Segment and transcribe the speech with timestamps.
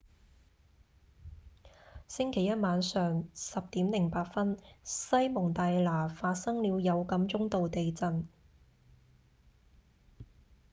[2.07, 8.27] 星期一晚上 10:08 西蒙大拿發生了有感中度地震